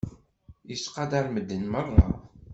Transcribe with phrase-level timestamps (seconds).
[0.69, 2.07] Yettqadaṛ medden meṛṛa.